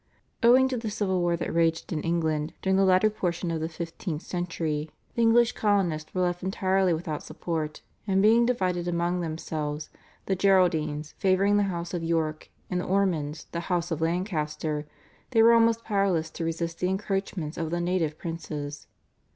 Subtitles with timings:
[0.41, 3.69] Owing to the civil war that raged in England during the latter portion of the
[3.69, 9.91] fifteenth century the English colonists were left entirely without support, and being divided among themselves,
[10.25, 14.87] the Geraldines favouring the House of York, and the Ormonds, the House of Lancaster,
[15.29, 18.87] they were almost powerless to resist the encroachments of the native princes.